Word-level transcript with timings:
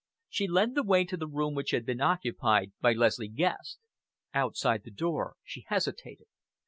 She 0.29 0.47
led 0.47 0.73
the 0.73 0.81
way 0.81 1.03
to 1.05 1.15
the 1.15 1.27
room 1.27 1.53
which 1.53 1.69
had 1.69 1.85
been 1.85 2.01
occupied 2.01 2.71
by 2.81 2.93
Leslie 2.93 3.27
Guest. 3.27 3.77
Outside 4.33 4.81
the 4.83 4.89
door 4.89 5.35
she 5.43 5.63
hesitated. 5.67 6.25